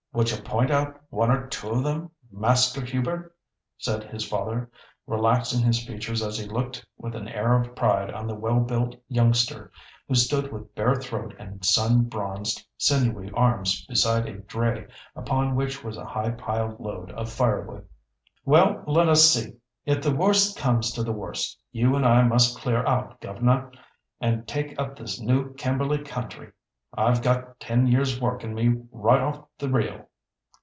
[0.13, 3.33] "Would you point out one or two of them, Master Hubert?"
[3.77, 4.69] said his father,
[5.07, 8.93] relaxing his features as he looked with an air of pride on the well built
[9.07, 9.71] youngster,
[10.09, 14.85] who stood with bare throat and sun bronzed, sinewy arms beside a dray
[15.15, 17.87] upon which was a high piled load of firewood.
[18.43, 19.53] "Well, let us see!
[19.85, 23.71] if the worst comes to the worst, you and I must clear out, governor,
[24.19, 26.51] and take up this new Kimberley country.
[26.93, 30.07] I've got ten years' work in me right off the reel."